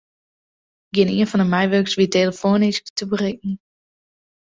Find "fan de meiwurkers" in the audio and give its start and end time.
1.31-1.97